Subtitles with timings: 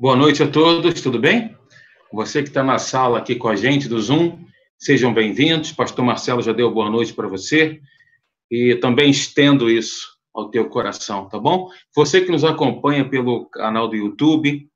[0.00, 1.56] Boa noite a todos, tudo bem?
[2.12, 4.44] Você que está na sala aqui com a gente do Zoom,
[4.78, 5.72] sejam bem-vindos.
[5.72, 7.80] Pastor Marcelo já deu boa noite para você
[8.48, 11.68] e também estendo isso ao teu coração, tá bom?
[11.96, 14.70] Você que nos acompanha pelo canal do YouTube,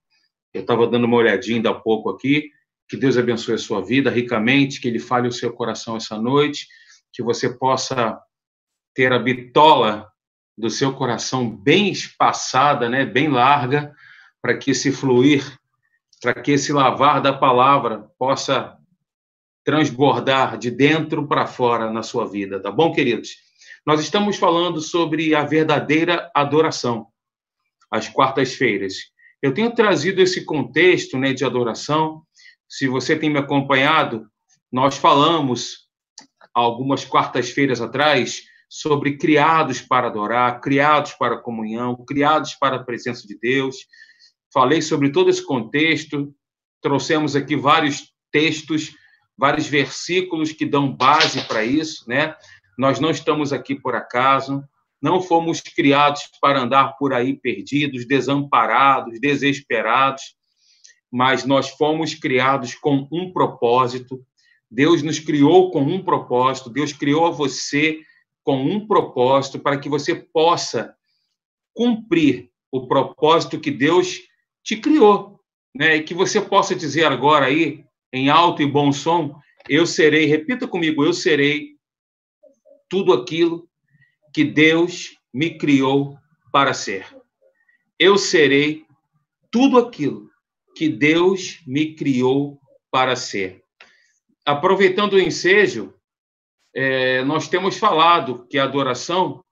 [0.53, 2.51] eu estava dando uma olhadinha há pouco aqui.
[2.89, 6.67] Que Deus abençoe a sua vida ricamente, que Ele fale o seu coração essa noite,
[7.13, 8.19] que você possa
[8.93, 10.11] ter a bitola
[10.59, 13.95] do seu coração bem espaçada, né, bem larga,
[14.43, 15.57] para que esse fluir,
[16.21, 18.77] para que esse lavar da palavra possa
[19.65, 23.37] transbordar de dentro para fora na sua vida, tá bom, queridos?
[23.87, 27.07] Nós estamos falando sobre a verdadeira adoração,
[27.89, 28.95] às quartas-feiras.
[29.41, 32.23] Eu tenho trazido esse contexto né, de adoração.
[32.69, 34.27] Se você tem me acompanhado,
[34.71, 35.89] nós falamos
[36.55, 43.39] algumas quartas-feiras atrás sobre criados para adorar, criados para comunhão, criados para a presença de
[43.39, 43.77] Deus
[44.53, 46.35] falei sobre todo esse contexto,
[46.81, 48.95] trouxemos aqui vários textos,
[49.37, 52.37] vários versículos que dão base para isso, né?
[52.77, 54.63] Nós não estamos aqui por acaso,
[55.01, 60.23] não fomos criados para andar por aí perdidos, desamparados, desesperados,
[61.11, 64.25] mas nós fomos criados com um propósito.
[64.71, 68.01] Deus nos criou com um propósito, Deus criou a você
[68.43, 70.95] com um propósito para que você possa
[71.75, 74.21] cumprir o propósito que Deus
[74.63, 75.41] te criou,
[75.75, 75.97] né?
[75.97, 80.67] E que você possa dizer agora aí, em alto e bom som, eu serei, repita
[80.67, 81.77] comigo, eu serei
[82.89, 83.69] tudo aquilo
[84.35, 86.19] que Deus me criou
[86.53, 87.07] para ser.
[87.99, 88.85] Eu serei
[89.51, 90.31] tudo aquilo
[90.75, 93.63] que Deus me criou para ser.
[94.45, 95.95] Aproveitando o ensejo,
[96.75, 99.45] é, nós temos falado que a adoração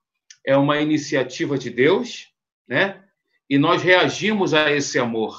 [0.45, 2.29] é uma iniciativa de Deus,
[2.67, 3.03] né?
[3.51, 5.37] E nós reagimos a esse amor.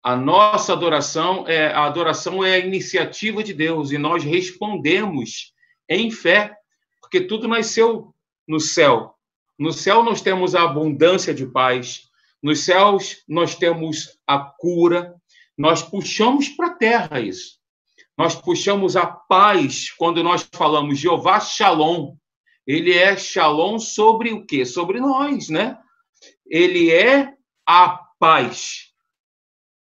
[0.00, 5.52] A nossa adoração é a adoração é a iniciativa de Deus e nós respondemos
[5.88, 6.56] em fé,
[7.00, 8.14] porque tudo nasceu
[8.46, 9.16] no céu.
[9.58, 12.02] No céu nós temos a abundância de paz,
[12.40, 15.12] nos céus nós temos a cura,
[15.56, 17.58] nós puxamos para a terra isso.
[18.16, 22.14] Nós puxamos a paz quando nós falamos Jeová Shalom.
[22.64, 24.64] Ele é Shalom sobre o quê?
[24.64, 25.76] Sobre nós, né?
[26.48, 27.34] Ele é
[27.66, 27.88] a
[28.18, 28.88] paz.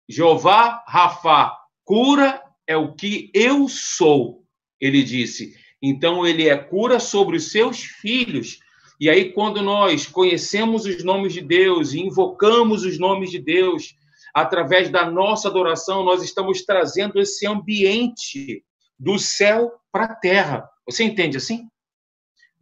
[0.09, 1.53] Jeová Rafa,
[1.85, 4.45] cura é o que eu sou,
[4.81, 5.55] ele disse.
[5.83, 8.59] Então ele é cura sobre os seus filhos.
[9.01, 13.95] E aí quando nós conhecemos os nomes de Deus e invocamos os nomes de Deus,
[14.33, 18.65] através da nossa adoração, nós estamos trazendo esse ambiente
[18.99, 20.69] do céu para a terra.
[20.87, 21.69] Você entende assim?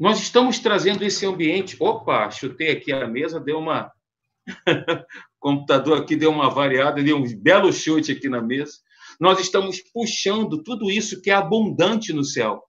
[0.01, 1.77] Nós estamos trazendo esse ambiente.
[1.79, 3.93] Opa, chutei aqui a mesa, deu uma.
[4.49, 4.49] o
[5.39, 8.73] computador aqui deu uma variada, deu um belo chute aqui na mesa.
[9.21, 12.63] Nós estamos puxando tudo isso que é abundante no céu.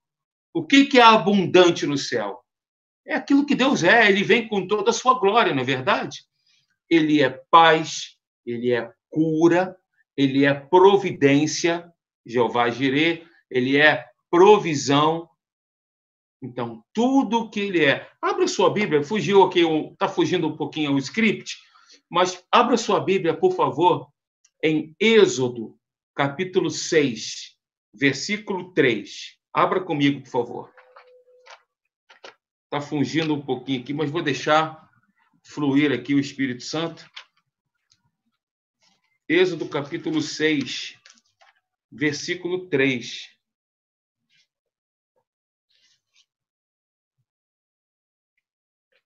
[0.53, 2.41] O que, que é abundante no céu?
[3.07, 6.25] É aquilo que Deus é, ele vem com toda a sua glória, não é verdade?
[6.89, 9.77] Ele é paz, ele é cura,
[10.17, 11.89] ele é providência,
[12.25, 15.29] Jeová Jireh, ele é provisão,
[16.41, 18.09] então, tudo que ele é.
[18.19, 21.56] Abra sua Bíblia, fugiu aqui, está fugindo um pouquinho o script,
[22.09, 24.07] mas abra sua Bíblia, por favor,
[24.63, 25.78] em Êxodo,
[26.16, 27.56] capítulo 6,
[27.94, 29.38] versículo 3.
[29.53, 30.74] Abra comigo, por favor.
[32.66, 34.90] Está fugindo um pouquinho aqui, mas vou deixar
[35.44, 37.06] fluir aqui o Espírito Santo.
[39.29, 40.96] Êxodo capítulo 6,
[41.91, 43.29] versículo 3.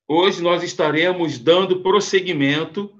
[0.07, 2.93] Hoje nós estaremos dando prosseguimento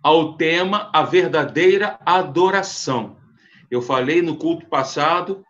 [0.00, 3.16] ao tema A Verdadeira Adoração.
[3.68, 5.44] Eu falei no culto passado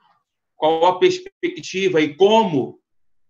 [0.57, 2.81] qual a perspectiva e como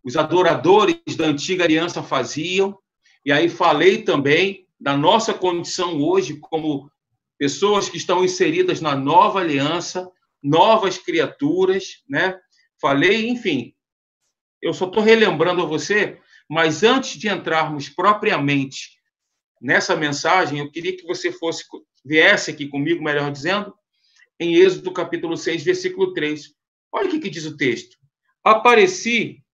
[0.04, 2.78] os adoradores da antiga aliança faziam,
[3.26, 6.88] e aí falei também da nossa condição hoje como
[7.36, 10.08] pessoas que estão inseridas na nova aliança,
[10.40, 12.38] novas criaturas, né?
[12.80, 13.74] Falei, enfim,
[14.62, 18.98] eu só estou relembrando a você mas antes de entrarmos propriamente
[19.60, 21.64] nessa mensagem, eu queria que você fosse
[22.04, 23.74] viesse aqui comigo, melhor dizendo,
[24.40, 26.54] em Êxodo capítulo 6, versículo 3.
[26.92, 27.98] Olha o que, que diz o texto.
[28.42, 29.44] Apareci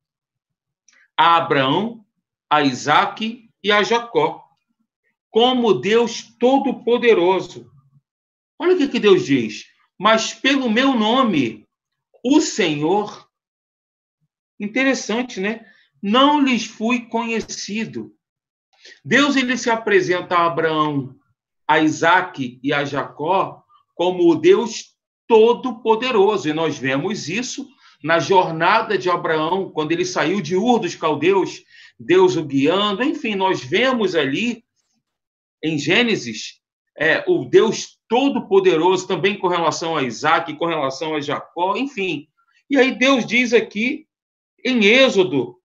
[1.17, 2.05] a Abraão,
[2.49, 4.44] a Isaac e a Jacó,
[5.31, 7.70] como Deus Todo-Poderoso.
[8.58, 9.64] Olha o que, que Deus diz.
[9.99, 11.67] Mas pelo meu nome,
[12.25, 13.29] o Senhor.
[14.61, 15.67] Interessante, né?
[16.06, 18.14] Não lhes fui conhecido.
[19.02, 21.16] Deus ele se apresenta a Abraão
[21.66, 23.62] a Isaac e a Jacó
[23.94, 24.94] como o Deus
[25.26, 26.46] Todo-Poderoso.
[26.46, 27.66] E nós vemos isso
[28.02, 31.62] na jornada de Abraão, quando ele saiu de Ur dos Caldeus,
[31.98, 33.02] Deus o guiando.
[33.02, 34.62] Enfim, nós vemos ali
[35.62, 36.60] em Gênesis
[36.98, 42.28] é, o Deus Todo-Poderoso também com relação a Isaac, com relação a Jacó, enfim.
[42.68, 44.06] E aí Deus diz aqui
[44.62, 45.58] em Êxodo,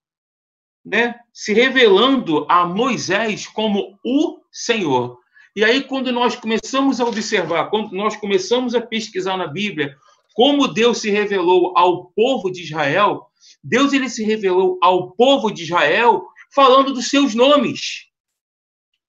[0.90, 5.20] né, se revelando a Moisés como o Senhor.
[5.56, 9.96] E aí, quando nós começamos a observar, quando nós começamos a pesquisar na Bíblia
[10.34, 13.28] como Deus se revelou ao povo de Israel,
[13.64, 18.08] Deus ele se revelou ao povo de Israel falando dos seus nomes.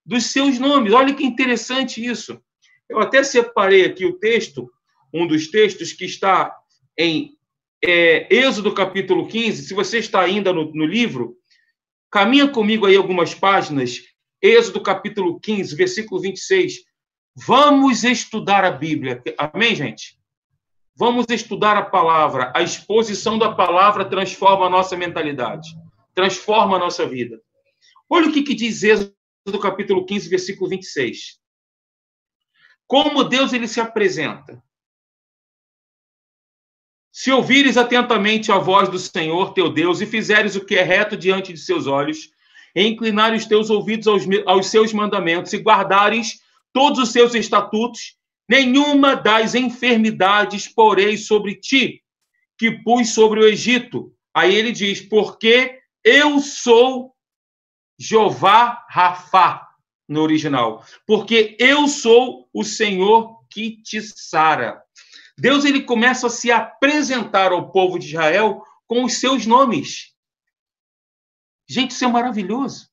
[0.05, 0.93] Dos seus nomes.
[0.93, 2.41] Olha que interessante isso.
[2.89, 4.69] Eu até separei aqui o texto,
[5.15, 6.55] um dos textos que está
[6.99, 7.33] em
[7.83, 9.67] é, Êxodo capítulo 15.
[9.67, 11.37] Se você está ainda no, no livro,
[12.11, 14.03] caminha comigo aí algumas páginas
[14.43, 16.85] Êxodo capítulo 15, versículo 26.
[17.47, 19.23] Vamos estudar a Bíblia.
[19.37, 20.19] Amém, gente?
[20.97, 22.51] Vamos estudar a palavra.
[22.57, 25.69] A exposição da palavra transforma a nossa mentalidade,
[26.15, 27.41] transforma a nossa vida.
[28.09, 31.39] Olha o que, que diz Êxodo capítulo 15, versículo 26.
[32.87, 34.63] Como Deus ele se apresenta.
[37.13, 41.17] Se ouvires atentamente a voz do Senhor teu Deus e fizeres o que é reto
[41.17, 42.31] diante de seus olhos,
[42.75, 46.41] e inclinar os teus ouvidos aos, aos seus mandamentos e guardares
[46.73, 48.17] todos os seus estatutos,
[48.49, 52.03] nenhuma das enfermidades porei sobre ti,
[52.57, 54.13] que pus sobre o Egito.
[54.33, 57.13] Aí ele diz: porque eu sou
[57.99, 59.69] Jeová Rafá,
[60.09, 60.85] no original.
[61.07, 64.83] Porque eu sou o Senhor que te sara.
[65.41, 70.15] Deus ele começa a se apresentar ao povo de Israel com os seus nomes.
[71.67, 72.91] Gente, isso é maravilhoso.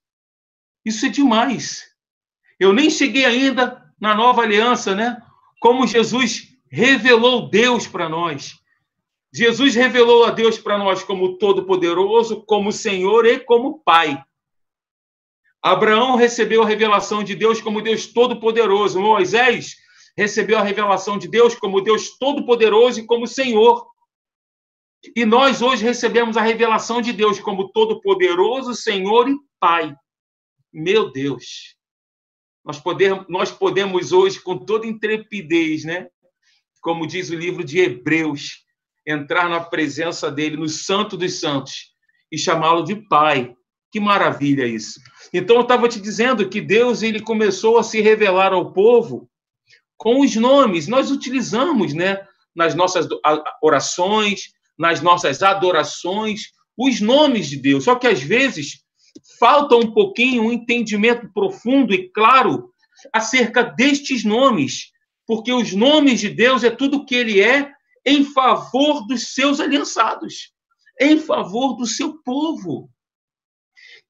[0.85, 1.83] Isso é demais.
[2.57, 5.21] Eu nem cheguei ainda na nova aliança, né?
[5.59, 8.55] Como Jesus revelou Deus para nós.
[9.33, 14.23] Jesus revelou a Deus para nós como Todo-Poderoso, como Senhor e como Pai.
[15.61, 19.01] Abraão recebeu a revelação de Deus como Deus Todo-Poderoso.
[19.01, 19.75] Moisés
[20.17, 23.87] recebeu a revelação de Deus como Deus Todo-Poderoso e como Senhor.
[25.15, 29.95] E nós hoje recebemos a revelação de Deus como Todo-Poderoso, Senhor e Pai.
[30.73, 31.75] Meu Deus.
[32.65, 36.07] Nós podemos, nós podemos hoje, com toda intrepidez, né?
[36.81, 38.65] Como diz o livro de Hebreus,
[39.05, 41.93] entrar na presença dele, no Santo dos Santos,
[42.31, 43.55] e chamá-lo de Pai.
[43.91, 44.99] Que maravilha isso.
[45.31, 49.29] Então, eu estava te dizendo que Deus ele começou a se revelar ao povo
[49.97, 50.87] com os nomes.
[50.87, 52.19] Nós utilizamos, né?
[52.55, 53.07] Nas nossas
[53.61, 57.83] orações, nas nossas adorações, os nomes de Deus.
[57.83, 58.83] Só que às vezes
[59.39, 62.71] falta um pouquinho um entendimento profundo e claro
[63.11, 64.91] acerca destes nomes,
[65.25, 67.71] porque os nomes de Deus é tudo que ele é
[68.05, 70.51] em favor dos seus aliançados,
[70.99, 72.89] em favor do seu povo.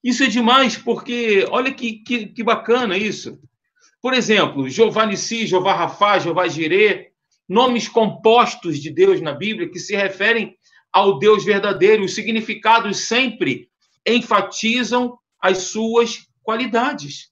[0.03, 3.39] Isso é demais, porque olha que, que, que bacana isso.
[4.01, 7.11] Por exemplo, Jeová Nissi, Jeová Rafá, Jeová Jirê,
[7.47, 10.55] nomes compostos de Deus na Bíblia que se referem
[10.91, 12.03] ao Deus verdadeiro.
[12.03, 13.69] Os significados sempre
[14.05, 17.31] enfatizam as suas qualidades.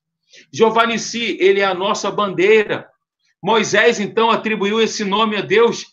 [0.51, 2.87] Jeová Nissi, ele é a nossa bandeira.
[3.41, 5.85] Moisés, então, atribuiu esse nome a Deus.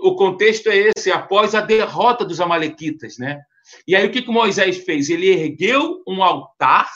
[0.00, 3.40] O contexto é esse, após a derrota dos amalequitas, né?
[3.86, 5.08] E aí, o que, que Moisés fez?
[5.08, 6.90] Ele ergueu um altar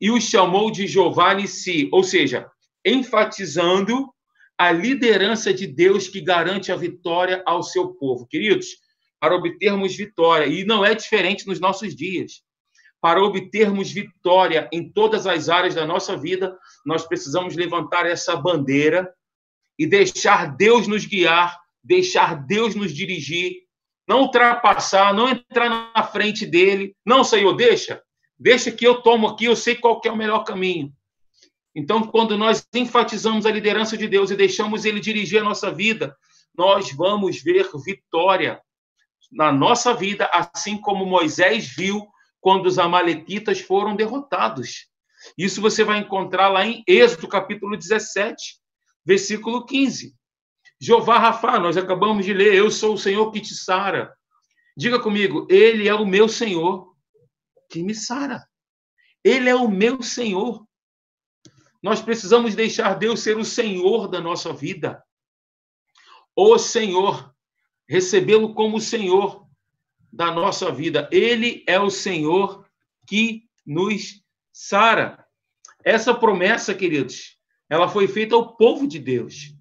[0.00, 2.50] e o chamou de Jeová Nissi, ou seja,
[2.84, 4.08] enfatizando
[4.58, 8.26] a liderança de Deus que garante a vitória ao seu povo.
[8.26, 8.68] Queridos,
[9.20, 12.42] para obtermos vitória, e não é diferente nos nossos dias.
[13.00, 19.12] Para obtermos vitória em todas as áreas da nossa vida, nós precisamos levantar essa bandeira
[19.78, 23.52] e deixar Deus nos guiar, deixar Deus nos dirigir,
[24.08, 26.96] não ultrapassar, não entrar na frente dele.
[27.04, 28.02] Não, Senhor, deixa.
[28.38, 30.92] Deixa que eu tomo aqui, eu sei qual é o melhor caminho.
[31.74, 36.16] Então, quando nós enfatizamos a liderança de Deus e deixamos ele dirigir a nossa vida,
[36.56, 38.60] nós vamos ver vitória
[39.30, 42.06] na nossa vida, assim como Moisés viu
[42.40, 44.86] quando os amalequitas foram derrotados.
[45.36, 48.58] Isso você vai encontrar lá em Êxodo, capítulo 17,
[49.04, 50.14] versículo 15.
[50.80, 54.14] Jeová Rafa, nós acabamos de ler, eu sou o Senhor que te sara.
[54.76, 56.95] Diga comigo, ele é o meu Senhor
[57.76, 58.48] que me sara.
[59.22, 60.66] Ele é o meu Senhor.
[61.82, 65.04] Nós precisamos deixar Deus ser o Senhor da nossa vida.
[66.34, 67.34] O Senhor,
[67.86, 69.46] recebê-lo como Senhor
[70.10, 71.06] da nossa vida.
[71.12, 72.66] Ele é o Senhor
[73.06, 75.26] que nos sara.
[75.84, 77.36] Essa promessa, queridos,
[77.68, 79.54] ela foi feita ao povo de Deus,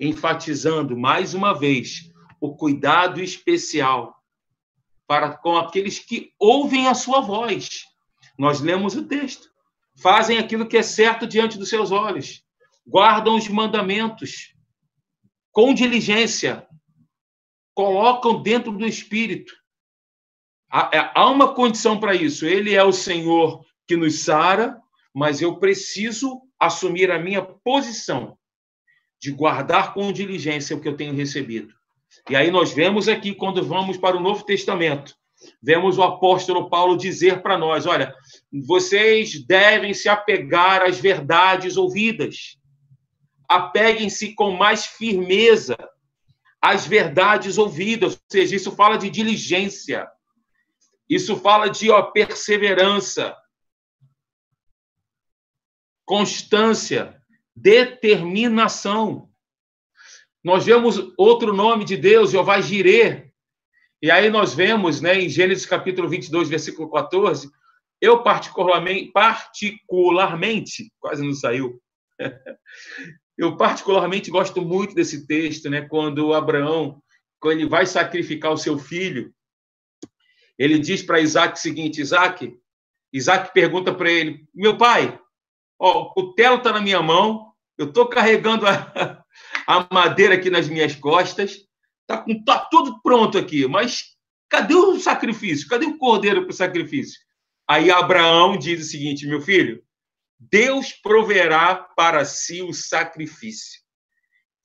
[0.00, 4.21] enfatizando mais uma vez o cuidado especial
[5.12, 7.84] para com aqueles que ouvem a sua voz.
[8.38, 9.46] Nós lemos o texto.
[10.00, 12.42] Fazem aquilo que é certo diante dos seus olhos,
[12.86, 14.54] guardam os mandamentos
[15.50, 16.66] com diligência,
[17.74, 19.52] colocam dentro do espírito.
[20.90, 22.46] É, há uma condição para isso.
[22.46, 24.80] Ele é o Senhor que nos sara,
[25.12, 28.38] mas eu preciso assumir a minha posição
[29.20, 31.81] de guardar com diligência o que eu tenho recebido.
[32.28, 35.14] E aí nós vemos aqui, quando vamos para o Novo Testamento,
[35.62, 38.14] vemos o apóstolo Paulo dizer para nós: olha,
[38.66, 42.58] vocês devem se apegar às verdades ouvidas.
[43.48, 45.76] Apeguem-se com mais firmeza
[46.60, 48.14] às verdades ouvidas.
[48.14, 50.08] Ou seja, isso fala de diligência.
[51.08, 53.36] Isso fala de ó, perseverança,
[56.04, 57.20] constância,
[57.54, 59.28] determinação.
[60.44, 63.30] Nós vemos outro nome de Deus, Jeová Jireh.
[64.02, 67.48] E aí nós vemos, né, em Gênesis capítulo 22, versículo 14,
[68.00, 71.80] eu particularmente, particularmente, quase não saiu.
[73.38, 77.02] Eu particularmente gosto muito desse texto, né, quando Abraão,
[77.40, 79.34] quando ele vai sacrificar o seu filho,
[80.58, 82.54] ele diz para Isaac o seguinte: Isaac,
[83.12, 85.18] Isaac pergunta para ele: Meu pai,
[85.78, 89.24] ó, o cutelo está na minha mão, eu estou carregando a,
[89.66, 91.58] a madeira aqui nas minhas costas,
[92.02, 94.16] está tá tudo pronto aqui, mas
[94.48, 95.68] cadê o sacrifício?
[95.68, 97.20] Cadê o cordeiro para o sacrifício?
[97.68, 99.82] Aí Abraão diz o seguinte: Meu filho,
[100.38, 103.80] Deus proverá para si o sacrifício.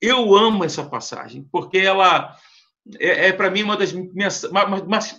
[0.00, 2.36] Eu amo essa passagem, porque ela
[2.98, 4.64] é, é para mim uma das, minhas, uma,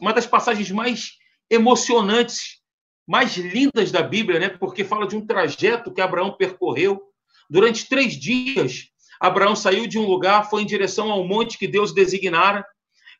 [0.01, 1.13] uma das passagens mais
[1.49, 2.59] emocionantes,
[3.07, 4.49] mais lindas da Bíblia, né?
[4.49, 7.01] porque fala de um trajeto que Abraão percorreu.
[7.49, 11.93] Durante três dias, Abraão saiu de um lugar, foi em direção ao monte que Deus
[11.93, 12.65] designara.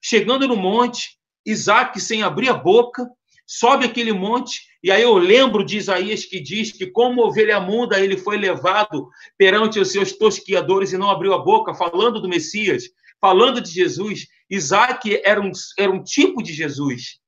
[0.02, 3.08] Chegando no monte, Isaac, sem abrir a boca,
[3.46, 8.00] sobe aquele monte, e aí eu lembro de Isaías que diz que, como ovelha muda,
[8.00, 12.84] ele foi levado perante os seus tosquiadores e não abriu a boca, falando do Messias,
[13.20, 14.28] falando de Jesus.
[14.50, 17.20] Isaac era um, era um tipo de Jesus.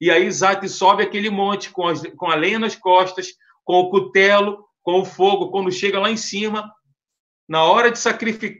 [0.00, 3.28] E aí Isaac sobe aquele monte com, as, com a lenha nas costas,
[3.64, 5.50] com o cutelo, com o fogo.
[5.50, 6.72] Quando chega lá em cima,
[7.48, 8.00] na hora de,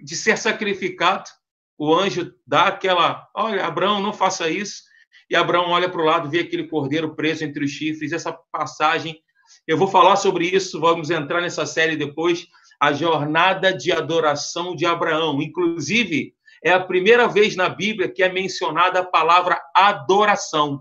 [0.03, 1.31] de ser sacrificado,
[1.79, 4.83] o anjo dá aquela: Olha, Abraão, não faça isso.
[5.29, 8.13] E Abraão olha para o lado, vê aquele cordeiro preso entre os chifres.
[8.13, 9.19] Essa passagem,
[9.67, 12.47] eu vou falar sobre isso, vamos entrar nessa série depois.
[12.81, 15.41] A jornada de adoração de Abraão.
[15.41, 20.81] Inclusive, é a primeira vez na Bíblia que é mencionada a palavra adoração.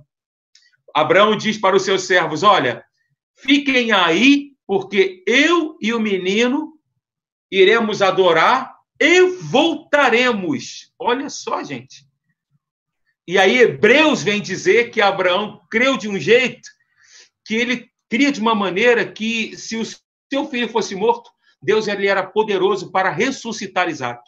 [0.93, 2.83] Abraão diz para os seus servos: Olha,
[3.35, 6.72] fiquem aí, porque eu e o menino
[7.61, 10.91] iremos adorar e voltaremos.
[10.99, 12.05] Olha só, gente.
[13.27, 16.69] E aí, Hebreus vem dizer que Abraão creu de um jeito
[17.45, 21.29] que ele cria de uma maneira que, se o seu filho fosse morto,
[21.61, 24.21] Deus ele era poderoso para ressuscitar Isaac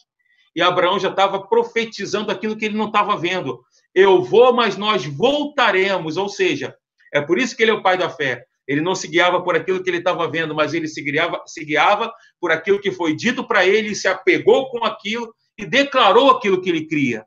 [0.55, 3.61] e Abraão já estava profetizando aquilo que ele não estava vendo.
[3.93, 6.15] Eu vou, mas nós voltaremos.
[6.15, 6.75] Ou seja,
[7.13, 8.45] é por isso que ele é o pai da fé.
[8.67, 11.63] Ele não se guiava por aquilo que ele estava vendo, mas ele se guiava, se
[11.63, 16.61] guiava por aquilo que foi dito para ele, se apegou com aquilo e declarou aquilo
[16.61, 17.25] que ele cria.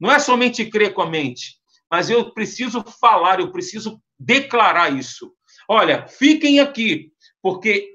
[0.00, 1.56] Não é somente crer com a mente,
[1.90, 5.32] mas eu preciso falar, eu preciso declarar isso.
[5.68, 7.94] Olha, fiquem aqui, porque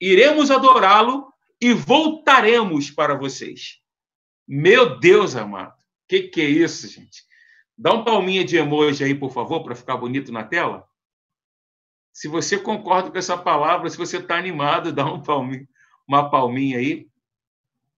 [0.00, 3.78] iremos adorá-lo e voltaremos para vocês.
[4.48, 7.22] Meu Deus amado, o que, que é isso, gente?
[7.78, 10.89] Dá um palminha de emoji aí, por favor, para ficar bonito na tela.
[12.12, 15.68] Se você concorda com essa palavra, se você está animado, dá um palminho,
[16.06, 17.08] uma palminha aí.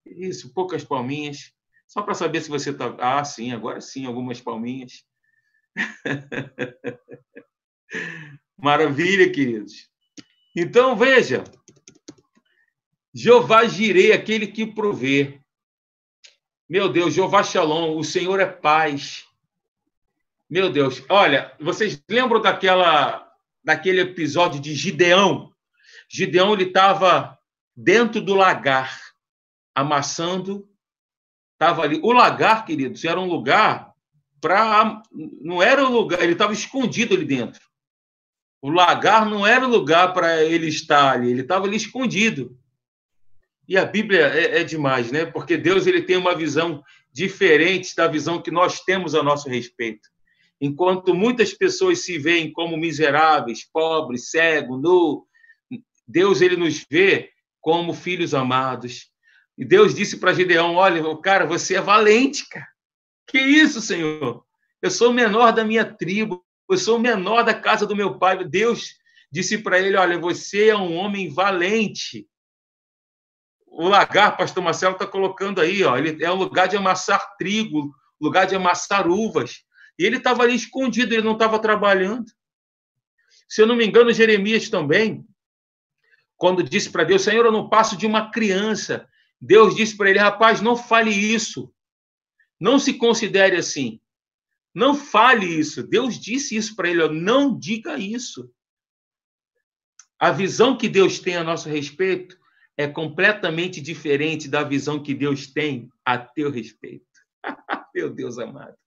[0.05, 1.53] Isso, poucas palminhas.
[1.87, 2.95] Só para saber se você está.
[2.99, 5.05] Ah, sim, agora sim, algumas palminhas.
[8.57, 9.91] Maravilha, queridos.
[10.55, 11.45] Então, veja.
[13.15, 15.41] Jeová girei, aquele que provê.
[16.69, 19.27] Meu Deus, Jeová Shalom, o Senhor é paz.
[20.49, 23.32] Meu Deus, olha, vocês lembram daquela
[23.65, 25.53] daquele episódio de Gideão?
[26.09, 27.39] Gideão ele estava
[27.77, 29.01] dentro do lagar,
[29.75, 30.69] amassando,
[31.55, 32.01] estava ali.
[32.03, 33.93] O lagar, queridos, era um lugar
[34.41, 35.03] para
[35.41, 37.63] não era um lugar, ele estava escondido ali dentro.
[38.61, 42.59] O lagar não era o lugar para ele estar ali, ele estava ali escondido.
[43.69, 45.25] E a Bíblia é, é, demais, né?
[45.25, 50.09] Porque Deus ele tem uma visão diferente da visão que nós temos a nosso respeito.
[50.65, 55.27] Enquanto muitas pessoas se veem como miseráveis, pobres, cego, nu,
[56.07, 59.11] Deus ele nos vê como filhos amados.
[59.59, 62.69] E Deus disse para Gideão: Olha, cara, você é valente, cara.
[63.27, 64.47] Que isso, Senhor?
[64.81, 68.17] Eu sou o menor da minha tribo, eu sou o menor da casa do meu
[68.17, 68.45] pai.
[68.45, 68.95] Deus
[69.33, 72.25] disse para ele: Olha, você é um homem valente.
[73.67, 77.93] O lagar, pastor Marcelo está colocando aí, ó, ele é um lugar de amassar trigo,
[78.21, 79.65] lugar de amassar uvas.
[80.03, 82.27] E ele estava ali escondido, ele não estava trabalhando.
[83.49, 85.25] Se eu não me engano, Jeremias também,
[86.37, 89.09] quando disse para Deus: Senhor, eu não passo de uma criança.
[89.41, 91.73] Deus disse para ele: rapaz, não fale isso.
[92.59, 94.01] Não se considere assim.
[94.75, 95.85] Não fale isso.
[95.85, 98.53] Deus disse isso para ele: não diga isso.
[100.19, 102.37] A visão que Deus tem a nosso respeito
[102.77, 107.07] é completamente diferente da visão que Deus tem a teu respeito.
[107.95, 108.82] Meu Deus amado.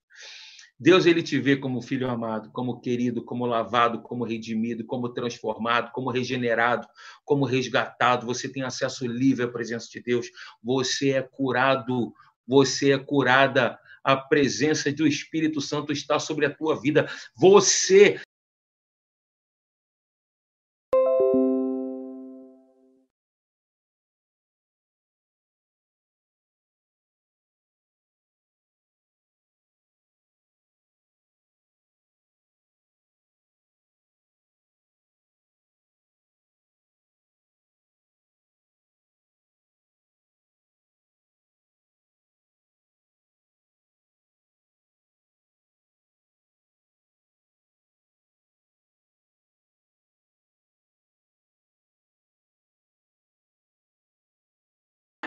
[0.78, 5.92] Deus ele te vê como filho amado, como querido, como lavado, como redimido, como transformado,
[5.94, 6.86] como regenerado,
[7.24, 8.26] como resgatado.
[8.26, 10.28] Você tem acesso livre à presença de Deus.
[10.62, 12.14] Você é curado,
[12.46, 13.80] você é curada.
[14.04, 17.10] A presença do Espírito Santo está sobre a tua vida.
[17.36, 18.20] Você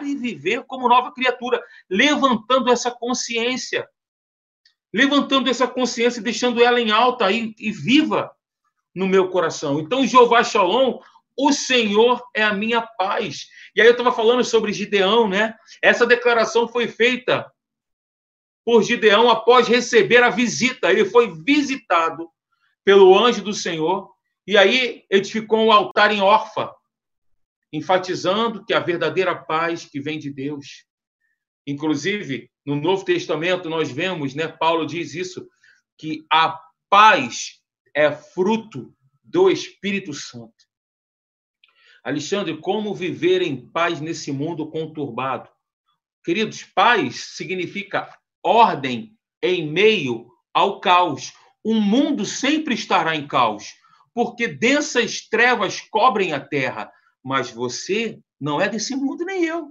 [0.08, 3.88] e viver como nova criatura, levantando essa consciência.
[4.92, 8.30] Levantando essa consciência e deixando ela em alta e, e viva
[8.94, 9.78] no meu coração.
[9.78, 10.98] Então, Jeová Shalom,
[11.36, 13.46] o Senhor é a minha paz.
[13.76, 15.54] E aí eu estava falando sobre Gideão, né?
[15.80, 17.48] Essa declaração foi feita
[18.64, 20.90] por Gideão após receber a visita.
[20.90, 22.28] Ele foi visitado
[22.84, 24.10] pelo anjo do Senhor
[24.46, 26.74] e aí edificou um altar em Orfa
[27.72, 30.84] enfatizando que a verdadeira paz que vem de Deus.
[31.66, 35.46] Inclusive, no Novo Testamento, nós vemos, né, Paulo diz isso,
[35.98, 37.60] que a paz
[37.94, 40.54] é fruto do Espírito Santo.
[42.02, 45.50] Alexandre, como viver em paz nesse mundo conturbado?
[46.24, 48.08] Queridos, paz significa
[48.42, 51.32] ordem em meio ao caos.
[51.62, 53.74] O mundo sempre estará em caos,
[54.14, 56.90] porque densas trevas cobrem a terra
[57.28, 59.68] mas você não é desse mundo, nem eu.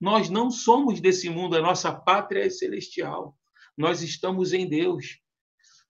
[0.00, 3.36] Nós não somos desse mundo, a nossa pátria é celestial.
[3.76, 5.20] Nós estamos em Deus.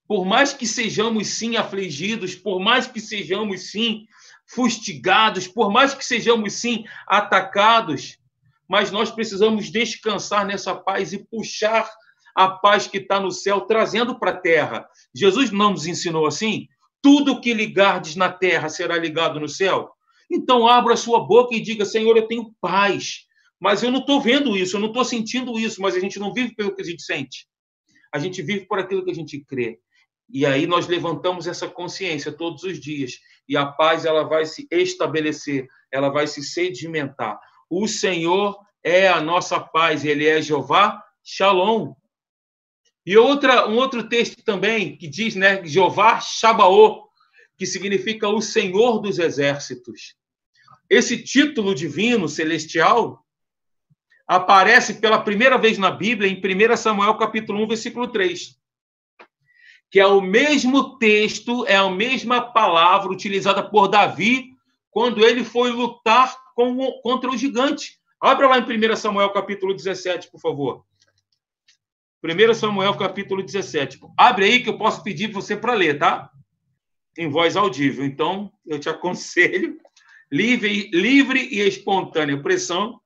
[0.07, 4.07] Por mais que sejamos sim afligidos, por mais que sejamos sim
[4.47, 8.19] fustigados, por mais que sejamos sim atacados,
[8.69, 11.91] mas nós precisamos descansar nessa paz e puxar
[12.35, 14.87] a paz que está no céu, trazendo para a terra.
[15.15, 16.69] Jesus não nos ensinou assim?
[17.01, 19.91] Tudo que ligardes na terra será ligado no céu.
[20.31, 23.27] Então, abra sua boca e diga: Senhor, eu tenho paz.
[23.61, 26.33] Mas eu não estou vendo isso, eu não estou sentindo isso, mas a gente não
[26.33, 27.47] vive pelo que a gente sente.
[28.13, 29.81] A gente vive por aquilo que a gente crê.
[30.31, 33.19] E aí nós levantamos essa consciência todos os dias.
[33.49, 37.41] E a paz ela vai se estabelecer, ela vai se sedimentar.
[37.69, 41.95] O Senhor é a nossa paz, ele é Jeová Shalom.
[43.05, 47.08] E outra, um outro texto também que diz, né, Jeová Shabaô,
[47.59, 50.15] que significa o Senhor dos Exércitos.
[50.89, 53.27] Esse título divino, celestial,
[54.27, 58.57] aparece pela primeira vez na Bíblia, em 1 Samuel capítulo 1, versículo 3.
[59.91, 64.53] Que é o mesmo texto, é a mesma palavra utilizada por Davi
[64.91, 67.99] quando ele foi lutar com, contra o gigante.
[68.21, 70.85] Abra lá em 1 Samuel capítulo 17, por favor.
[72.23, 73.99] 1 Samuel capítulo 17.
[74.17, 76.31] Abre aí que eu posso pedir você para ler, tá?
[77.19, 78.05] Em voz audível.
[78.05, 79.79] Então, eu te aconselho
[80.31, 83.01] livre, livre e espontânea pressão,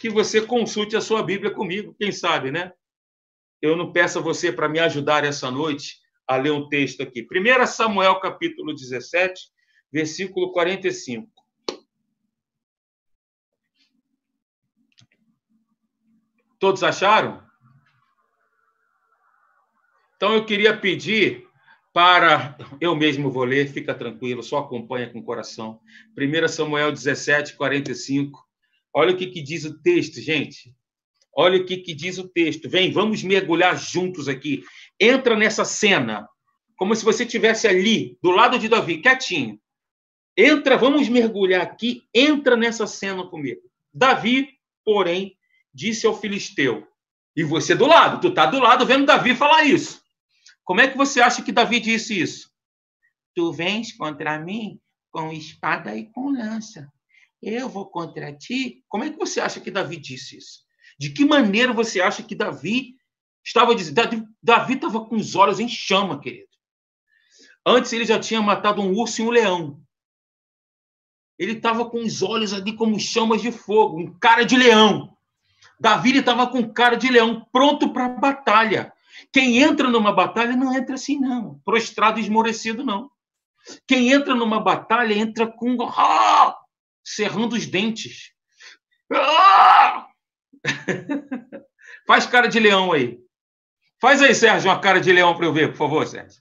[0.00, 2.72] que você consulte a sua Bíblia comigo, quem sabe, né?
[3.60, 7.26] Eu não peço a você para me ajudar essa noite a ler um texto aqui.
[7.30, 9.50] 1 Samuel, capítulo 17,
[9.92, 11.30] versículo 45.
[16.58, 17.44] Todos acharam?
[20.16, 21.45] Então eu queria pedir
[21.96, 22.58] para.
[22.78, 25.80] Eu mesmo vou ler, fica tranquilo, só acompanha com o coração.
[26.14, 28.38] 1 Samuel 17, 45.
[28.92, 30.74] Olha o que, que diz o texto, gente.
[31.34, 32.68] Olha o que, que diz o texto.
[32.68, 34.62] Vem, vamos mergulhar juntos aqui.
[35.00, 36.28] Entra nessa cena,
[36.76, 39.58] como se você estivesse ali, do lado de Davi, quietinho.
[40.36, 43.62] Entra, vamos mergulhar aqui, entra nessa cena comigo.
[43.90, 44.50] Davi,
[44.84, 45.34] porém,
[45.72, 46.86] disse ao filisteu,
[47.34, 50.04] e você do lado, tu tá do lado vendo Davi falar isso.
[50.66, 52.50] Como é que você acha que Davi disse isso?
[53.36, 54.80] Tu vens contra mim
[55.12, 56.92] com espada e com lança.
[57.40, 58.84] Eu vou contra ti.
[58.88, 60.64] Como é que você acha que Davi disse isso?
[60.98, 62.96] De que maneira você acha que Davi
[63.44, 64.26] estava dizendo?
[64.42, 66.48] Davi estava com os olhos em chama, querido.
[67.64, 69.80] Antes ele já tinha matado um urso e um leão.
[71.38, 75.16] Ele estava com os olhos ali como chamas de fogo, um cara de leão.
[75.78, 78.92] Davi estava com cara de leão, pronto para a batalha.
[79.32, 81.60] Quem entra numa batalha não entra assim, não.
[81.64, 83.10] Prostrado, esmorecido, não.
[83.86, 85.76] Quem entra numa batalha entra com.
[85.82, 86.56] Ah!
[87.04, 88.32] Cerrando os dentes.
[89.12, 90.06] Ah!
[92.06, 93.18] Faz cara de leão aí.
[94.00, 96.40] Faz aí, Sérgio, uma cara de leão para eu ver, por favor, Sérgio.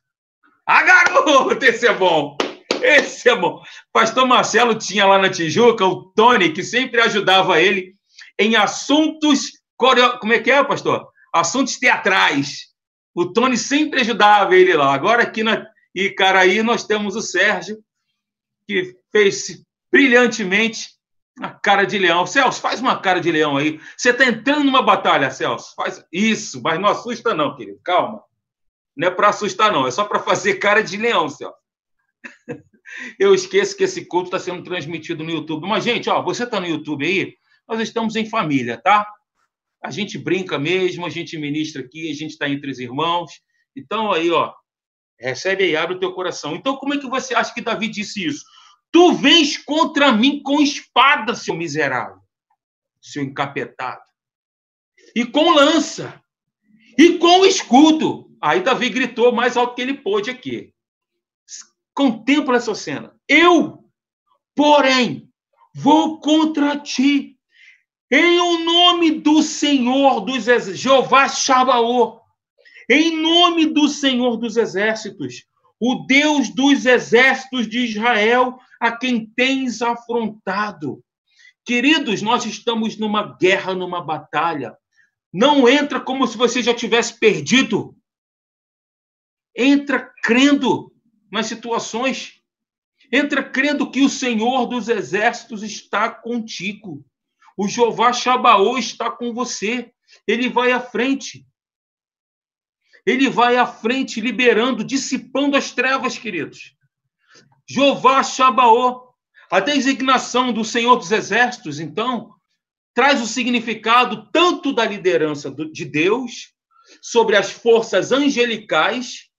[0.65, 2.37] Ah, garoto, esse é bom.
[2.81, 3.61] Esse é bom.
[3.91, 7.95] Pastor Marcelo tinha lá na Tijuca o Tony, que sempre ajudava ele
[8.39, 9.51] em assuntos.
[9.77, 11.07] Como é que é, pastor?
[11.35, 12.73] Assuntos teatrais.
[13.13, 14.93] O Tony sempre ajudava ele lá.
[14.93, 17.83] Agora aqui na Icaraí nós temos o Sérgio,
[18.65, 20.89] que fez brilhantemente
[21.41, 22.25] a cara de leão.
[22.25, 23.81] Celso, faz uma cara de leão aí.
[23.97, 25.73] Você está entrando numa batalha, Celso.
[25.75, 27.79] Faz isso, mas não assusta, não, querido.
[27.83, 28.23] Calma.
[28.95, 29.85] Não é para assustar, não.
[29.85, 31.55] É só para fazer cara de leão, Celso.
[33.19, 35.67] Eu esqueço que esse culto está sendo transmitido no YouTube.
[35.67, 37.33] Mas, gente, ó, você está no YouTube aí,
[37.67, 39.05] nós estamos em família, tá?
[39.85, 43.31] A gente brinca mesmo, a gente ministra aqui, a gente está entre os irmãos.
[43.75, 44.51] Então, aí, ó,
[45.19, 46.55] recebe aí, abre o teu coração.
[46.55, 48.43] Então, como é que você acha que Davi disse isso?
[48.91, 52.17] Tu vens contra mim com espada, seu miserável,
[52.99, 54.01] seu encapetado,
[55.15, 56.19] e com lança,
[56.97, 58.35] e com escudo.
[58.41, 60.73] Aí Davi gritou mais alto que ele pôde aqui.
[61.93, 63.15] Contempla essa cena.
[63.29, 63.85] Eu,
[64.55, 65.31] porém,
[65.75, 67.34] vou contra ti,
[68.11, 72.19] em o nome do Senhor dos Exércitos, Jeová Shabaô,
[72.89, 75.45] em nome do Senhor dos Exércitos,
[75.79, 81.03] o Deus dos exércitos de Israel, a quem tens afrontado.
[81.65, 84.77] Queridos, nós estamos numa guerra, numa batalha.
[85.33, 87.95] Não entra como se você já tivesse perdido.
[89.55, 90.93] Entra crendo
[91.31, 92.41] nas situações.
[93.11, 97.03] Entra crendo que o Senhor dos exércitos está contigo.
[97.57, 99.91] O Jeová Shabaô está com você.
[100.27, 101.45] Ele vai à frente.
[103.05, 106.75] Ele vai à frente, liberando, dissipando as trevas, queridos.
[107.67, 109.13] Jeová Shabaô,
[109.51, 112.33] a designação do Senhor dos Exércitos, então,
[112.93, 116.53] traz o significado tanto da liderança de Deus
[117.01, 119.29] sobre as forças angelicais,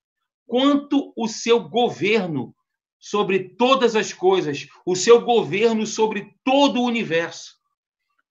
[0.46, 2.54] quanto o seu governo
[2.98, 7.55] sobre todas as coisas, o seu governo sobre todo o universo.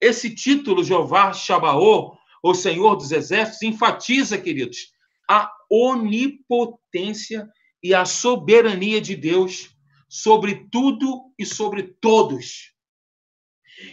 [0.06, 4.92] Esse título, Jeová Shabaô, o Senhor dos Exércitos, enfatiza, queridos,
[5.28, 7.50] a onipotência
[7.82, 9.76] e a soberania de Deus
[10.08, 12.72] sobre tudo e sobre todos.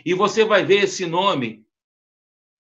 [0.05, 1.65] E você vai ver esse nome,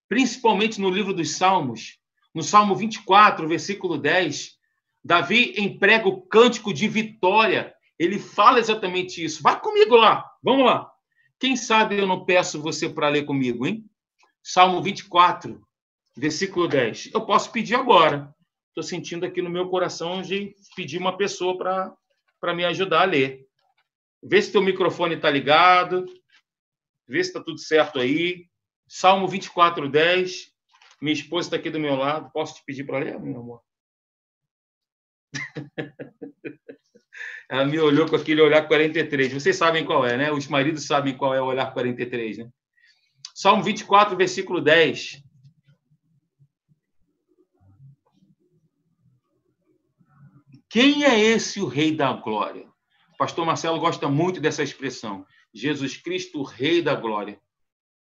[0.08, 1.98] principalmente no livro dos Salmos,
[2.34, 4.56] no Salmo 24, versículo 10.
[5.04, 7.74] Davi emprega o cântico de vitória.
[7.98, 9.42] Ele fala exatamente isso.
[9.42, 10.91] Vai comigo lá, vamos lá.
[11.42, 13.84] Quem sabe eu não peço você para ler comigo, hein?
[14.44, 15.60] Salmo 24,
[16.16, 17.10] versículo 10.
[17.12, 18.32] Eu posso pedir agora
[18.68, 23.44] estou sentindo aqui no meu coração de pedir uma pessoa para me ajudar a ler.
[24.22, 26.06] Vê se teu microfone está ligado,
[27.08, 28.46] vê se está tudo certo aí.
[28.86, 30.46] Salmo 24, 10.
[31.00, 32.30] Minha esposa está aqui do meu lado.
[32.30, 33.62] Posso te pedir para ler, meu amor?
[37.52, 39.30] Ela me olhou com aquele olhar 43.
[39.30, 40.32] Vocês sabem qual é, né?
[40.32, 42.50] Os maridos sabem qual é o olhar 43, né?
[43.34, 45.22] Salmo 24, versículo 10.
[50.70, 52.66] Quem é esse o Rei da Glória?
[53.12, 55.26] O pastor Marcelo gosta muito dessa expressão.
[55.52, 57.38] Jesus Cristo, o Rei da Glória.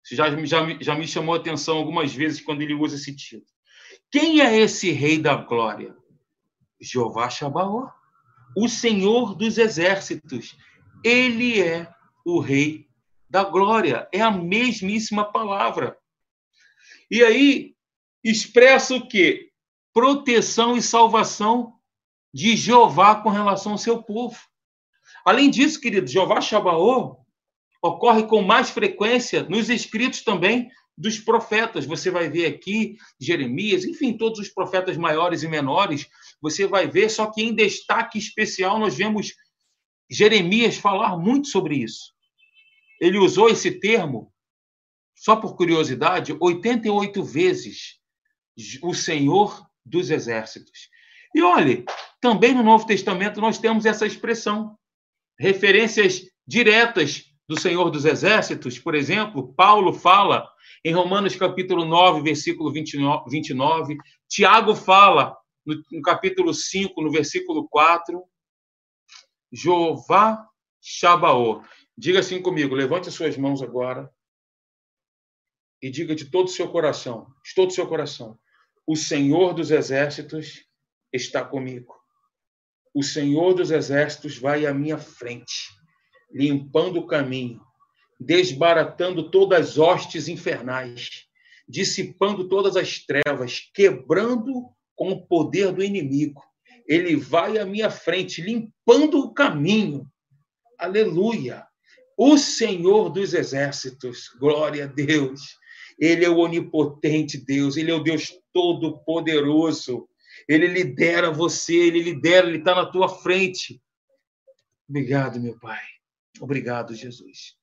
[0.03, 3.49] Isso já, já, já me chamou a atenção algumas vezes quando ele usa esse título.
[4.12, 5.95] Quem é esse Rei da Glória?
[6.81, 7.96] Jeová Shabaó,
[8.58, 10.58] o Senhor dos Exércitos.
[11.04, 11.88] Ele é
[12.26, 12.88] o Rei
[13.30, 14.10] da Glória.
[14.12, 15.96] É a mesmíssima palavra.
[17.12, 17.76] E aí
[18.24, 19.52] expressa o quê?
[19.93, 21.76] Proteção e salvação
[22.34, 24.39] de Jeová com relação ao seu povo.
[25.24, 27.17] Além disso, querido, Jeová Shabaô
[27.80, 31.86] ocorre com mais frequência nos escritos também dos profetas.
[31.86, 36.07] Você vai ver aqui Jeremias, enfim, todos os profetas maiores e menores,
[36.41, 39.33] você vai ver, só que em destaque especial nós vemos
[40.10, 42.13] Jeremias falar muito sobre isso.
[42.99, 44.33] Ele usou esse termo,
[45.15, 47.97] só por curiosidade, 88 vezes.
[48.81, 50.89] O Senhor dos Exércitos.
[51.36, 51.86] E olhe,
[52.19, 54.75] também no Novo Testamento nós temos essa expressão.
[55.39, 60.47] Referências diretas do Senhor dos Exércitos, por exemplo, Paulo fala
[60.83, 67.67] em Romanos capítulo 9, versículo 29, 29 Tiago fala no, no capítulo 5, no versículo
[67.69, 68.23] 4,
[69.51, 70.47] Jeová
[70.81, 71.63] Shabaô.
[71.97, 74.12] Diga assim comigo, levante suas mãos agora
[75.81, 78.38] e diga de todo o seu coração, de todo o seu coração,
[78.86, 80.65] o Senhor dos Exércitos
[81.12, 81.95] está comigo.
[82.93, 85.69] O Senhor dos Exércitos vai à minha frente,
[86.31, 87.61] limpando o caminho,
[88.19, 91.25] desbaratando todas as hostes infernais,
[91.67, 96.41] dissipando todas as trevas, quebrando com o poder do inimigo.
[96.87, 100.07] Ele vai à minha frente, limpando o caminho.
[100.79, 101.65] Aleluia!
[102.17, 105.41] O Senhor dos Exércitos, glória a Deus.
[105.99, 110.07] Ele é o onipotente Deus, ele é o Deus todo-poderoso.
[110.47, 113.81] Ele lidera você, ele lidera, ele está na tua frente.
[114.87, 115.96] Obrigado, meu Pai.
[116.39, 117.56] Obrigado, Jesus.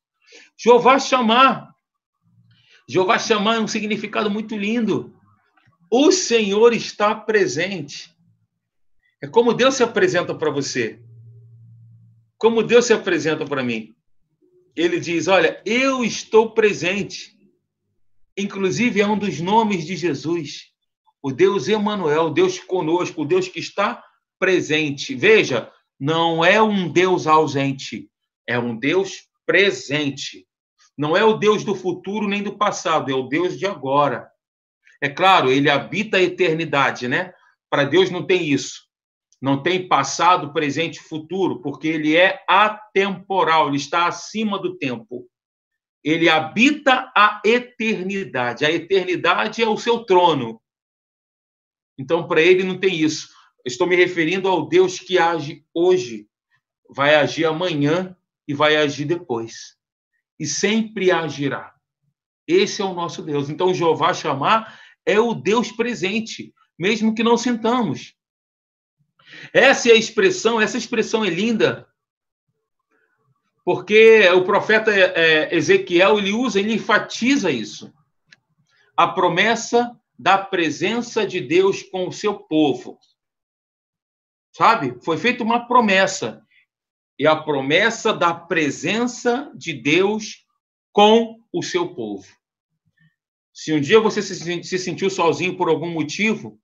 [0.57, 1.75] Jeová chamar.
[2.89, 5.15] Jeová chamar é um significado muito lindo.
[5.91, 8.15] O Senhor está presente.
[9.23, 11.01] É como Deus se apresenta para você.
[12.37, 13.95] Como Deus se apresenta para mim.
[14.77, 17.35] Ele diz: Olha, eu estou presente.
[18.37, 20.73] Inclusive, é um dos nomes de Jesus.
[21.23, 24.05] O Deus Emanuel, o Deus conosco, o Deus que está
[24.39, 25.15] presente.
[25.15, 28.11] Veja, não é um Deus ausente,
[28.47, 30.47] é um Deus presente.
[30.97, 34.29] Não é o Deus do futuro nem do passado, é o Deus de agora.
[35.01, 37.33] É claro, ele habita a eternidade, né?
[37.69, 38.85] Para Deus não tem isso.
[39.43, 45.29] Não tem passado, presente futuro, porque ele é atemporal, ele está acima do tempo.
[46.03, 48.65] Ele habita a eternidade.
[48.65, 50.61] A eternidade é o seu trono.
[51.99, 53.29] Então, para ele não tem isso.
[53.65, 56.29] Estou me referindo ao Deus que age hoje,
[56.89, 59.77] vai agir amanhã e vai agir depois.
[60.39, 61.73] E sempre agirá.
[62.47, 63.49] Esse é o nosso Deus.
[63.49, 68.15] Então, Jeová chamar é o Deus presente, mesmo que não sintamos.
[69.53, 71.89] Essa é a expressão, essa expressão é linda,
[73.65, 77.93] porque o profeta é, Ezequiel ele usa, ele enfatiza isso.
[78.97, 82.99] A promessa da presença de Deus com o seu povo.
[84.53, 84.97] Sabe?
[85.03, 86.44] Foi feita uma promessa.
[87.25, 90.45] E a promessa da presença de Deus
[90.93, 92.27] com o seu povo.
[93.51, 96.61] Se um dia você se sentiu sozinho por algum motivo,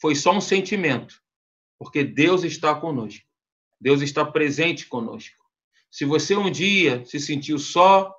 [0.00, 1.20] foi só um sentimento,
[1.78, 3.22] porque Deus está conosco.
[3.78, 5.36] Deus está presente conosco.
[5.90, 8.10] Se você um dia se sentiu só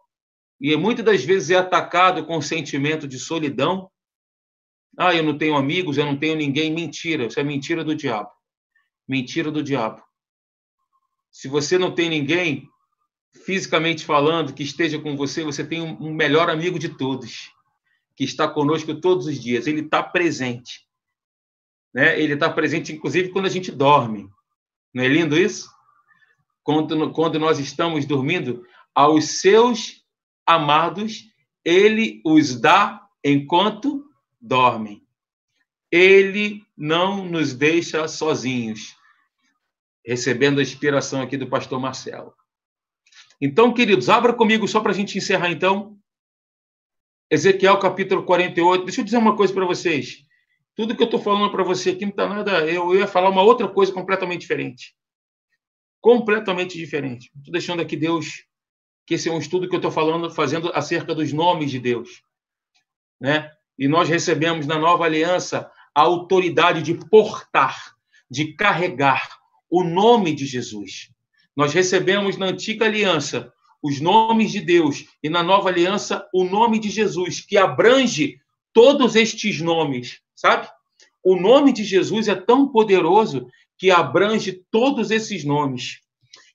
[0.62, 3.89] e muitas das vezes é atacado com o sentimento de solidão,
[4.95, 6.71] ah, eu não tenho amigos, eu não tenho ninguém.
[6.71, 8.30] Mentira, isso é mentira do diabo.
[9.08, 10.08] Mentira do diabo.
[11.31, 12.69] Se você não tem ninguém,
[13.45, 17.51] fisicamente falando, que esteja com você, você tem um melhor amigo de todos,
[18.15, 19.67] que está conosco todos os dias.
[19.67, 20.87] Ele está presente.
[21.93, 22.19] Né?
[22.19, 24.29] Ele está presente, inclusive, quando a gente dorme.
[24.93, 25.69] Não é lindo isso?
[26.63, 30.03] Quando, quando nós estamos dormindo, aos seus
[30.45, 31.25] amados,
[31.63, 34.05] ele os dá enquanto
[34.41, 35.03] dormem.
[35.91, 38.95] Ele não nos deixa sozinhos.
[40.10, 42.34] Recebendo a inspiração aqui do pastor Marcelo.
[43.39, 46.00] Então, queridos, abra comigo só para a gente encerrar, então.
[47.30, 48.86] Ezequiel capítulo 48.
[48.86, 50.26] Deixa eu dizer uma coisa para vocês.
[50.76, 52.65] Tudo que eu estou falando para você aqui não está nada.
[52.65, 54.95] Eu ia falar uma outra coisa completamente diferente.
[56.02, 57.32] Completamente diferente.
[57.38, 58.45] Estou deixando aqui Deus,
[59.06, 62.24] que esse é um estudo que eu estou falando, fazendo acerca dos nomes de Deus.
[63.22, 63.52] Né?
[63.78, 67.95] E nós recebemos na nova aliança a autoridade de portar,
[68.28, 69.38] de carregar
[69.69, 71.10] o nome de Jesus.
[71.55, 73.51] Nós recebemos na antiga aliança
[73.82, 78.39] os nomes de Deus e na nova aliança o nome de Jesus, que abrange
[78.73, 80.67] todos estes nomes, sabe?
[81.23, 85.99] O nome de Jesus é tão poderoso que abrange todos esses nomes.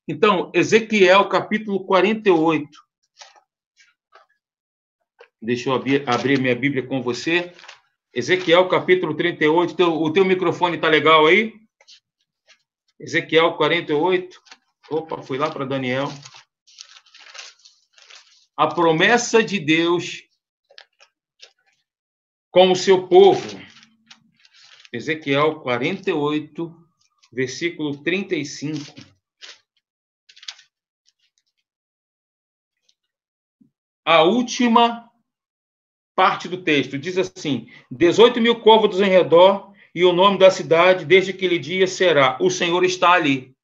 [0.07, 2.69] Então, Ezequiel capítulo 48,
[5.45, 5.75] Deixa eu
[6.07, 7.53] abrir, minha Bíblia com você.
[8.15, 9.77] Ezequiel capítulo 38.
[9.77, 11.53] Teu, o teu microfone está legal aí?
[12.99, 14.41] Ezequiel 48.
[14.91, 16.09] Opa, fui lá para Daniel.
[18.57, 20.23] A promessa de Deus
[22.51, 23.43] com o seu povo.
[24.93, 26.73] Ezequiel 48,
[27.33, 28.95] versículo 35.
[34.05, 35.11] A última
[36.15, 41.05] parte do texto diz assim: 18 mil côvados em redor e o nome da cidade,
[41.05, 43.55] desde aquele dia, será: O Senhor está ali.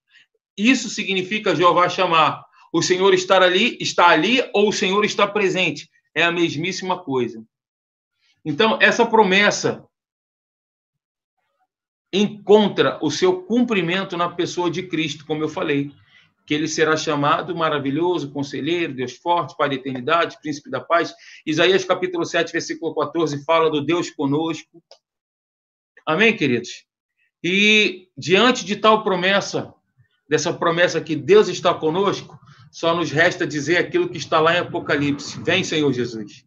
[0.57, 2.45] Isso significa Jeová chamar.
[2.73, 5.91] O Senhor estar ali, está ali ou o Senhor está presente.
[6.15, 7.45] É a mesmíssima coisa.
[8.45, 9.85] Então, essa promessa
[12.13, 15.93] encontra o seu cumprimento na pessoa de Cristo, como eu falei,
[16.47, 21.15] que ele será chamado maravilhoso, conselheiro, Deus forte, Pai da eternidade, príncipe da paz.
[21.47, 24.83] Isaías capítulo 7, versículo 14 fala do Deus conosco.
[26.07, 26.85] Amém, queridos?
[27.43, 29.73] E diante de tal promessa,
[30.29, 32.39] dessa promessa que Deus está conosco,
[32.71, 35.43] só nos resta dizer aquilo que está lá em Apocalipse.
[35.43, 36.45] Vem, Senhor Jesus.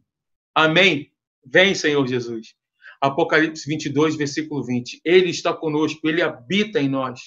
[0.55, 1.11] Amém.
[1.45, 2.55] Vem, Senhor Jesus.
[3.01, 5.01] Apocalipse 22, versículo 20.
[5.03, 7.19] Ele está conosco, ele habita em nós.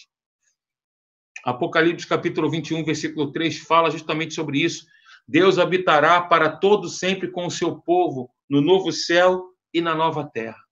[1.45, 4.87] Apocalipse capítulo 21, versículo 3 fala justamente sobre isso.
[5.29, 10.25] Deus habitará para todo sempre com o seu povo no novo céu e na nova
[10.25, 10.66] terra.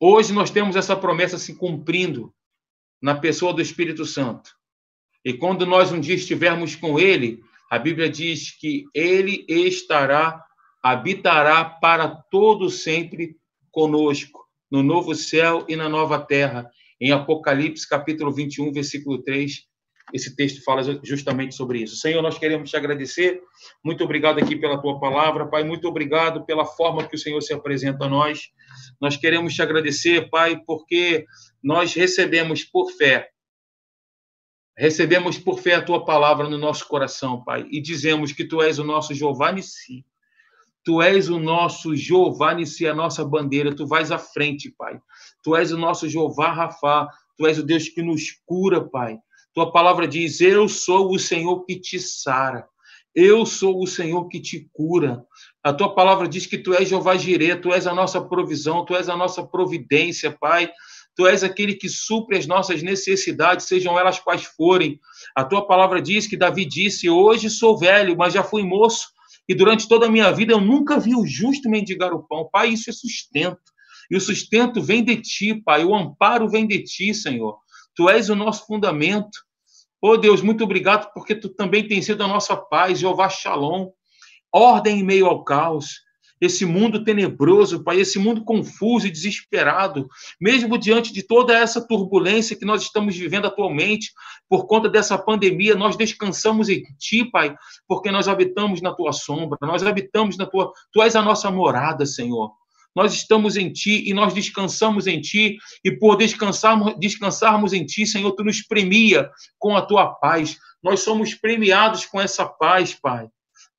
[0.00, 2.34] Hoje nós temos essa promessa se cumprindo
[3.00, 4.50] na pessoa do Espírito Santo.
[5.24, 10.44] E quando nós um dia estivermos com ele, a Bíblia diz que ele estará,
[10.82, 13.36] habitará para todo sempre
[13.70, 16.70] conosco, no novo céu e na nova terra.
[17.00, 19.64] Em Apocalipse, capítulo 21, versículo 3,
[20.12, 21.96] esse texto fala justamente sobre isso.
[21.96, 23.40] Senhor, nós queremos te agradecer.
[23.82, 25.64] Muito obrigado aqui pela tua palavra, Pai.
[25.64, 28.50] Muito obrigado pela forma que o Senhor se apresenta a nós.
[29.00, 31.24] Nós queremos te agradecer, Pai, porque
[31.62, 33.30] nós recebemos por fé
[34.76, 38.78] Recebemos por fé a tua palavra no nosso coração, Pai, e dizemos que tu és
[38.78, 40.04] o nosso Jeová Nissi.
[40.84, 45.00] Tu és o nosso Jeová Nissi, a nossa bandeira, tu vais à frente, Pai.
[45.42, 49.16] Tu és o nosso Jeová Rafá, tu és o Deus que nos cura, Pai.
[49.54, 52.66] Tua palavra diz: Eu sou o Senhor que te sara.
[53.14, 55.24] Eu sou o Senhor que te cura.
[55.62, 58.96] A tua palavra diz que tu és Jeová Jireh, tu és a nossa provisão, tu
[58.96, 60.68] és a nossa providência, Pai.
[61.16, 64.98] Tu és aquele que supre as nossas necessidades, sejam elas quais forem.
[65.36, 69.06] A tua palavra diz que Davi disse: Hoje sou velho, mas já fui moço,
[69.48, 72.48] e durante toda a minha vida eu nunca vi o justo mendigar o pão.
[72.50, 73.60] Pai, isso é sustento.
[74.10, 75.84] E o sustento vem de ti, Pai.
[75.84, 77.58] O amparo vem de ti, Senhor.
[77.94, 79.38] Tu és o nosso fundamento.
[80.00, 83.90] Oh Deus, muito obrigado porque tu também tens sido a nossa paz, Jeová Shalom.
[84.52, 86.04] Ordem em meio ao caos
[86.40, 90.08] esse mundo tenebroso, Pai, esse mundo confuso e desesperado,
[90.40, 94.12] mesmo diante de toda essa turbulência que nós estamos vivendo atualmente,
[94.48, 97.54] por conta dessa pandemia, nós descansamos em Ti, Pai,
[97.86, 100.72] porque nós habitamos na Tua sombra, nós habitamos na Tua.
[100.92, 102.52] Tu és a nossa morada, Senhor.
[102.94, 108.06] Nós estamos em Ti e nós descansamos em Ti, e por descansarmos, descansarmos em Ti,
[108.06, 110.56] Senhor, Tu nos premia com a Tua paz.
[110.82, 113.28] Nós somos premiados com essa paz, Pai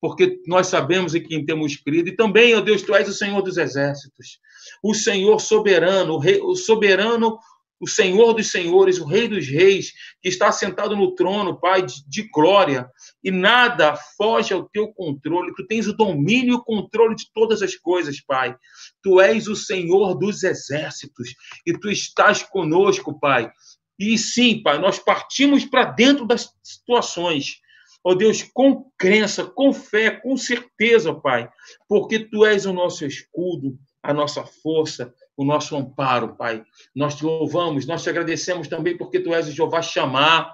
[0.00, 2.08] porque nós sabemos em quem temos crido.
[2.08, 4.38] E também, ó Deus, tu és o Senhor dos exércitos,
[4.82, 7.38] o Senhor soberano, o, rei, o soberano,
[7.80, 11.94] o Senhor dos senhores, o Rei dos reis, que está sentado no trono, Pai, de,
[12.08, 12.88] de glória,
[13.22, 15.54] e nada foge ao teu controle.
[15.54, 18.56] Tu tens o domínio e o controle de todas as coisas, Pai.
[19.02, 21.34] Tu és o Senhor dos exércitos
[21.66, 23.50] e tu estás conosco, Pai.
[23.98, 27.60] E sim, Pai, nós partimos para dentro das situações
[28.06, 31.50] ó Deus, com crença, com fé, com certeza, Pai,
[31.88, 36.64] porque Tu és o nosso escudo, a nossa força, o nosso amparo, Pai.
[36.94, 40.52] Nós te louvamos, nós te agradecemos também porque Tu és o Jeová chamar,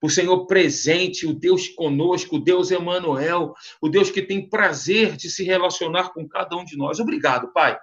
[0.00, 5.28] o Senhor presente, o Deus conosco, o Deus Emanuel, o Deus que tem prazer de
[5.30, 7.00] se relacionar com cada um de nós.
[7.00, 7.76] Obrigado, Pai.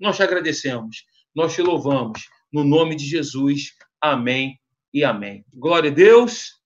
[0.00, 2.28] Nós te agradecemos, nós te louvamos.
[2.50, 3.74] No nome de Jesus.
[4.00, 4.58] Amém
[4.92, 5.44] e amém.
[5.52, 6.58] Glória a Deus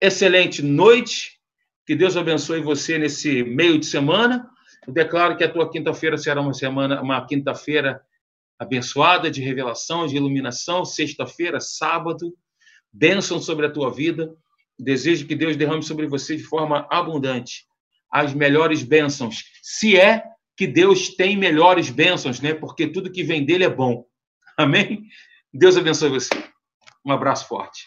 [0.00, 1.38] excelente noite.
[1.86, 4.48] Que Deus abençoe você nesse meio de semana.
[4.86, 8.00] Eu declaro que a tua quinta-feira será uma semana, uma quinta-feira
[8.58, 10.84] abençoada de revelação, de iluminação.
[10.84, 12.34] Sexta-feira, sábado,
[12.92, 14.34] bênção sobre a tua vida.
[14.78, 17.66] Desejo que Deus derrame sobre você de forma abundante
[18.10, 19.44] as melhores bênçãos.
[19.62, 20.24] Se é
[20.56, 22.54] que Deus tem melhores bênçãos, né?
[22.54, 24.04] Porque tudo que vem dele é bom.
[24.56, 25.04] Amém?
[25.52, 26.30] Deus abençoe você.
[27.04, 27.86] Um abraço forte.